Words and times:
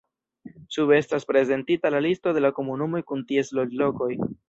Sube 0.67 0.97
estas 0.97 1.27
prezentita 1.27 1.91
la 1.91 2.01
listo 2.07 2.33
de 2.39 2.45
la 2.47 2.53
komunumoj 2.63 3.07
kun 3.13 3.25
ties 3.33 3.57
loĝlokoj. 3.63 4.15